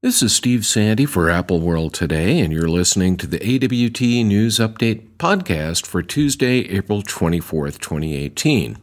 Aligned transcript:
This 0.00 0.22
is 0.22 0.32
Steve 0.32 0.64
Sande 0.64 1.10
for 1.10 1.28
Apple 1.28 1.58
World 1.60 1.92
Today, 1.92 2.38
and 2.38 2.52
you're 2.52 2.68
listening 2.68 3.16
to 3.16 3.26
the 3.26 3.38
AWT 3.38 4.00
News 4.28 4.60
Update 4.60 5.08
podcast 5.18 5.86
for 5.86 6.04
Tuesday, 6.04 6.60
April 6.68 7.02
24th, 7.02 7.80
2018. 7.80 8.78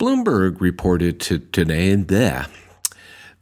Bloomberg 0.00 0.60
reported 0.60 1.20
to 1.20 1.38
today 1.38 1.94
that 1.94 2.50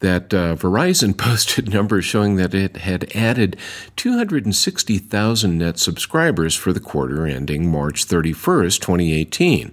that 0.01 0.35
uh, 0.35 0.57
Verizon 0.57 1.17
posted 1.19 1.73
numbers 1.73 2.05
showing 2.05 2.37
that 2.37 2.55
it 2.55 2.79
had 2.79 3.15
added 3.15 3.57
260,000 3.97 5.59
net 5.59 5.79
subscribers 5.79 6.55
for 6.55 6.73
the 6.73 6.81
quarter 6.81 7.27
ending 7.27 7.71
March 7.71 8.07
31st, 8.07 8.81
2018. 8.81 9.73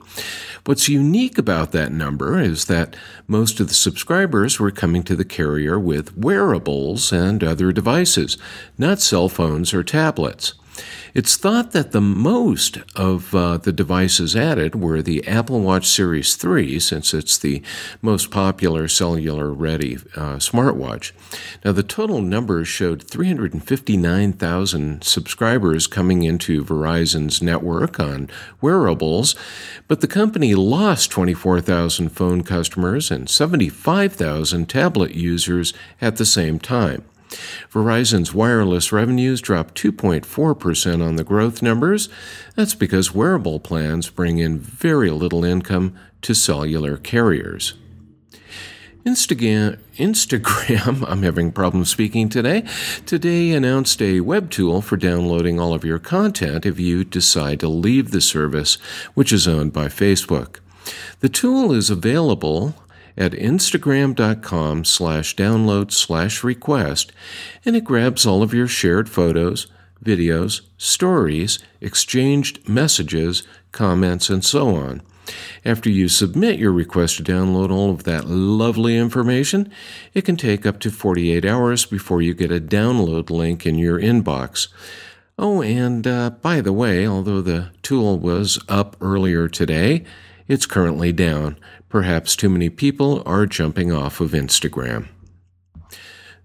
What's 0.65 0.89
unique 0.89 1.37
about 1.37 1.71
that 1.71 1.91
number 1.91 2.39
is 2.39 2.65
that 2.65 2.95
most 3.25 3.59
of 3.59 3.69
the 3.69 3.73
subscribers 3.73 4.59
were 4.59 4.71
coming 4.71 5.01
to 5.03 5.15
the 5.15 5.25
carrier 5.25 5.79
with 5.79 6.17
wearables 6.17 7.13
and 7.13 7.43
other 7.43 7.71
devices, 7.71 8.37
not 8.77 8.99
cell 8.99 9.29
phones 9.29 9.73
or 9.73 9.83
tablets. 9.83 10.53
It's 11.13 11.35
thought 11.35 11.71
that 11.71 11.91
the 11.91 12.01
most 12.01 12.79
of 12.95 13.33
uh, 13.33 13.57
the 13.57 13.71
devices 13.71 14.35
added 14.35 14.75
were 14.75 15.01
the 15.01 15.27
Apple 15.27 15.61
Watch 15.61 15.87
Series 15.87 16.35
3, 16.35 16.79
since 16.79 17.13
it's 17.13 17.37
the 17.37 17.61
most 18.01 18.29
popular 18.29 18.87
cellular 18.87 19.51
ready 19.51 19.95
uh, 20.15 20.37
smartwatch. 20.37 21.11
Now, 21.65 21.71
the 21.71 21.83
total 21.83 22.21
numbers 22.21 22.67
showed 22.67 23.03
359,000 23.03 25.03
subscribers 25.03 25.87
coming 25.87 26.23
into 26.23 26.63
Verizon's 26.63 27.41
network 27.41 27.99
on 27.99 28.29
wearables, 28.61 29.35
but 29.87 30.01
the 30.01 30.07
company 30.07 30.55
lost 30.55 31.11
24,000 31.11 32.09
phone 32.09 32.43
customers 32.43 33.09
and 33.09 33.29
75,000 33.29 34.67
tablet 34.67 35.15
users 35.15 35.73
at 36.01 36.17
the 36.17 36.25
same 36.25 36.59
time. 36.59 37.05
Verizon's 37.71 38.33
wireless 38.33 38.91
revenues 38.91 39.41
dropped 39.41 39.81
2.4% 39.81 41.05
on 41.05 41.15
the 41.15 41.23
growth 41.23 41.61
numbers. 41.61 42.09
That's 42.55 42.75
because 42.75 43.13
wearable 43.13 43.59
plans 43.59 44.09
bring 44.09 44.37
in 44.39 44.59
very 44.59 45.11
little 45.11 45.43
income 45.43 45.97
to 46.21 46.33
cellular 46.33 46.97
carriers. 46.97 47.73
Instagram, 49.07 49.77
I'm 51.07 51.23
having 51.23 51.51
problems 51.53 51.89
speaking 51.89 52.27
today, 52.27 52.65
today 53.05 53.51
announced 53.51 54.01
a 54.01 54.19
web 54.19 54.49
tool 54.49 54.81
for 54.81 54.97
downloading 54.97 55.59
all 55.59 55.73
of 55.73 55.85
your 55.85 55.99
content 55.99 56.65
if 56.65 56.77
you 56.79 57.05
decide 57.05 57.61
to 57.61 57.69
leave 57.69 58.11
the 58.11 58.19
service, 58.19 58.75
which 59.13 59.31
is 59.31 59.47
owned 59.47 59.71
by 59.71 59.87
Facebook. 59.87 60.57
The 61.21 61.29
tool 61.29 61.73
is 61.73 61.89
available 61.89 62.75
at 63.17 63.31
instagram.com 63.31 64.85
slash 64.85 65.35
download 65.35 65.91
slash 65.91 66.43
request, 66.43 67.11
and 67.65 67.75
it 67.75 67.83
grabs 67.83 68.25
all 68.25 68.43
of 68.43 68.53
your 68.53 68.67
shared 68.67 69.09
photos, 69.09 69.67
videos, 70.03 70.61
stories, 70.77 71.59
exchanged 71.81 72.67
messages, 72.69 73.43
comments, 73.71 74.29
and 74.29 74.45
so 74.45 74.75
on. 74.75 75.01
After 75.65 75.89
you 75.89 76.07
submit 76.07 76.59
your 76.59 76.71
request 76.71 77.17
to 77.17 77.23
download 77.23 77.71
all 77.71 77.89
of 77.89 78.03
that 78.03 78.25
lovely 78.25 78.97
information, 78.97 79.71
it 80.13 80.23
can 80.23 80.37
take 80.37 80.65
up 80.65 80.79
to 80.79 80.91
48 80.91 81.43
hours 81.43 81.85
before 81.85 82.21
you 82.21 82.33
get 82.33 82.51
a 82.51 82.61
download 82.61 83.29
link 83.29 83.65
in 83.65 83.77
your 83.77 83.99
inbox. 83.99 84.69
Oh, 85.37 85.61
and 85.61 86.07
uh, 86.07 86.31
by 86.31 86.61
the 86.61 86.73
way, 86.73 87.05
although 87.05 87.41
the 87.41 87.71
tool 87.81 88.17
was 88.17 88.59
up 88.69 88.95
earlier 89.01 89.47
today, 89.47 90.03
it's 90.47 90.65
currently 90.65 91.11
down. 91.11 91.57
Perhaps 91.89 92.35
too 92.35 92.49
many 92.49 92.69
people 92.69 93.23
are 93.25 93.45
jumping 93.45 93.91
off 93.91 94.19
of 94.19 94.31
Instagram. 94.31 95.07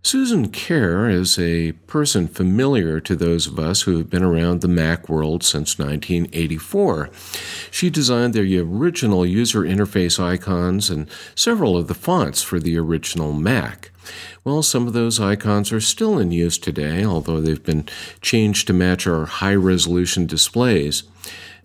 Susan 0.05 0.49
Kare 0.49 1.09
is 1.09 1.39
a 1.39 1.73
person 1.87 2.27
familiar 2.27 2.99
to 2.99 3.15
those 3.15 3.47
of 3.47 3.57
us 3.57 3.83
who 3.83 3.99
have 3.99 4.11
been 4.11 4.25
around 4.25 4.61
the 4.61 4.69
Mac 4.69 5.09
world 5.09 5.45
since 5.45 5.79
1984. 5.79 7.09
She 7.71 7.89
designed 7.89 8.35
the 8.35 8.59
original 8.59 9.25
user 9.25 9.61
interface 9.61 10.19
icons 10.19 10.91
and 10.91 11.09
several 11.37 11.77
of 11.77 11.87
the 11.87 11.95
fonts 11.95 12.43
for 12.43 12.59
the 12.59 12.77
original 12.77 13.33
Mac. 13.33 13.92
Well, 14.45 14.63
some 14.63 14.87
of 14.87 14.93
those 14.93 15.21
icons 15.21 15.73
are 15.73 15.81
still 15.81 16.19
in 16.19 16.33
use 16.33 16.59
today, 16.59 17.05
although 17.05 17.41
they've 17.41 17.63
been 17.63 17.87
changed 18.21 18.67
to 18.67 18.73
match 18.73 19.07
our 19.07 19.27
high 19.27 19.55
resolution 19.55 20.27
displays. 20.27 21.05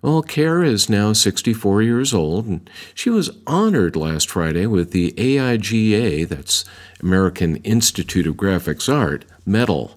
Well, 0.01 0.21
Kare 0.21 0.63
is 0.63 0.89
now 0.89 1.13
64 1.13 1.81
years 1.81 2.13
old, 2.13 2.45
and 2.45 2.69
she 2.93 3.09
was 3.09 3.31
honored 3.47 3.95
last 3.95 4.29
Friday 4.29 4.67
with 4.67 4.91
the 4.91 5.11
AIGA, 5.13 6.27
that's 6.27 6.65
American 7.01 7.57
Institute 7.57 8.27
of 8.27 8.35
Graphics 8.35 8.93
Art, 8.93 9.25
medal. 9.45 9.96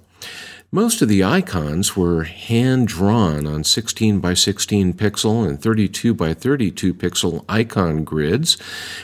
Most 0.72 1.02
of 1.02 1.08
the 1.08 1.24
icons 1.24 1.96
were 1.96 2.22
hand 2.22 2.86
drawn 2.86 3.44
on 3.44 3.64
16 3.64 4.20
by 4.20 4.34
16 4.34 4.92
pixel 4.92 5.44
and 5.44 5.60
32 5.60 6.14
by 6.14 6.32
32 6.32 6.94
pixel 6.94 7.44
icon 7.48 8.04
grids, 8.04 8.56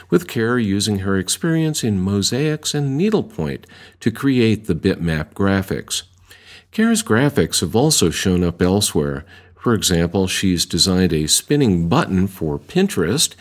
with 0.09 0.29
Kare 0.29 0.57
using 0.57 0.99
her 0.99 1.17
experience 1.17 1.83
in 1.83 1.99
mosaics 1.99 2.73
and 2.73 2.97
needlepoint 2.97 3.67
to 3.99 4.11
create 4.11 4.67
the 4.67 4.75
bitmap 4.75 5.33
graphics. 5.33 6.03
Kare's 6.71 7.03
graphics 7.03 7.59
have 7.59 7.75
also 7.75 8.11
shown 8.11 8.45
up 8.45 8.61
elsewhere, 8.61 9.25
for 9.59 9.73
example, 9.73 10.25
she's 10.27 10.65
designed 10.65 11.11
a 11.11 11.27
spinning 11.27 11.89
button 11.89 12.27
for 12.27 12.57
Pinterest, 12.57 13.35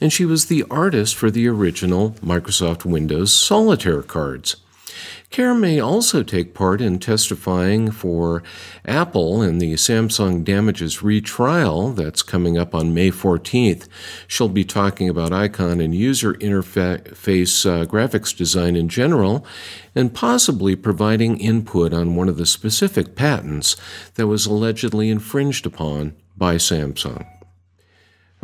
and 0.00 0.12
she 0.12 0.24
was 0.24 0.46
the 0.46 0.62
artist 0.70 1.16
for 1.16 1.32
the 1.32 1.48
original 1.48 2.10
Microsoft 2.24 2.84
Windows 2.84 3.32
Solitaire 3.32 4.04
cards. 4.04 4.54
Kare 5.32 5.54
may 5.54 5.80
also 5.80 6.22
take 6.22 6.52
part 6.52 6.82
in 6.82 6.98
testifying 6.98 7.90
for 7.90 8.42
Apple 8.84 9.40
in 9.40 9.56
the 9.56 9.72
Samsung 9.72 10.44
damages 10.44 11.02
retrial 11.02 11.92
that's 11.92 12.22
coming 12.22 12.58
up 12.58 12.74
on 12.74 12.92
May 12.92 13.10
14th. 13.10 13.88
She'll 14.28 14.50
be 14.50 14.62
talking 14.64 15.08
about 15.08 15.32
icon 15.32 15.80
and 15.80 15.94
user 15.94 16.34
interface 16.34 17.64
uh, 17.64 17.86
graphics 17.86 18.36
design 18.36 18.76
in 18.76 18.90
general 18.90 19.46
and 19.94 20.12
possibly 20.12 20.76
providing 20.76 21.38
input 21.38 21.94
on 21.94 22.14
one 22.14 22.28
of 22.28 22.36
the 22.36 22.44
specific 22.44 23.16
patents 23.16 23.74
that 24.16 24.26
was 24.26 24.44
allegedly 24.44 25.08
infringed 25.08 25.64
upon 25.64 26.14
by 26.36 26.56
Samsung. 26.56 27.31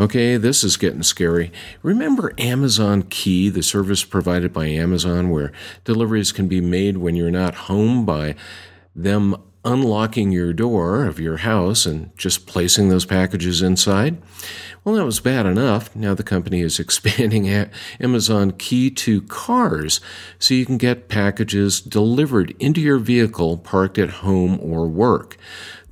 Okay, 0.01 0.37
this 0.37 0.63
is 0.63 0.77
getting 0.77 1.03
scary. 1.03 1.51
Remember 1.83 2.33
Amazon 2.39 3.03
Key, 3.03 3.49
the 3.49 3.65
service 3.65 4.05
provided 4.05 4.53
by 4.53 4.67
Amazon 4.67 5.29
where 5.31 5.51
deliveries 5.85 6.31
can 6.31 6.47
be 6.47 6.61
made 6.61 6.99
when 6.99 7.17
you're 7.17 7.33
not 7.33 7.55
home 7.55 8.07
by 8.07 8.37
them 8.95 9.35
unlocking 9.65 10.31
your 10.31 10.53
door 10.53 11.05
of 11.05 11.21
your 11.21 11.39
house 11.39 11.87
and 11.87 12.17
just 12.17 12.47
placing 12.47 12.89
those 12.89 13.05
packages 13.05 13.63
inside? 13.63 14.17
Well, 14.85 14.95
that 14.95 15.05
was 15.05 15.21
bad 15.21 15.47
enough. 15.47 15.95
Now 15.95 16.15
the 16.15 16.23
company 16.23 16.61
is 16.61 16.79
expanding 16.81 17.49
Amazon 18.01 18.53
Key 18.53 18.91
to 18.91 19.23
cars 19.23 20.01
so 20.39 20.55
you 20.55 20.65
can 20.65 20.79
get 20.79 21.09
packages 21.09 21.81
delivered 21.81 22.55
into 22.59 22.81
your 22.81 22.99
vehicle 22.99 23.59
parked 23.59 23.99
at 23.99 24.11
home 24.11 24.59
or 24.63 24.87
work. 24.87 25.37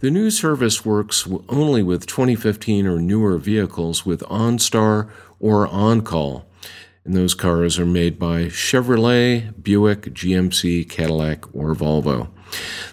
The 0.00 0.10
new 0.10 0.30
service 0.30 0.84
works 0.84 1.26
only 1.48 1.82
with 1.82 2.06
2015 2.06 2.86
or 2.86 2.98
newer 3.00 3.38
vehicles 3.38 4.04
with 4.04 4.20
OnStar 4.22 5.10
or 5.40 5.66
OnCall. 5.66 6.44
And 7.06 7.14
those 7.14 7.34
cars 7.34 7.78
are 7.78 7.86
made 7.86 8.18
by 8.18 8.46
Chevrolet, 8.46 9.62
Buick, 9.62 10.12
GMC, 10.12 10.90
Cadillac, 10.90 11.46
or 11.54 11.72
Volvo. 11.72 12.30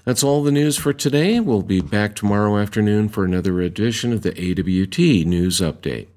That's 0.05 0.23
all 0.23 0.43
the 0.43 0.51
news 0.51 0.77
for 0.77 0.93
today. 0.93 1.39
We'll 1.39 1.63
be 1.63 1.81
back 1.81 2.15
tomorrow 2.15 2.59
afternoon 2.59 3.09
for 3.09 3.25
another 3.25 3.59
edition 3.59 4.13
of 4.13 4.21
the 4.21 4.29
AWT 4.29 5.25
News 5.25 5.59
Update. 5.61 6.07